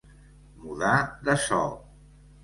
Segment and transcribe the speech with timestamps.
[0.61, 0.95] Mudar
[1.27, 1.59] de so.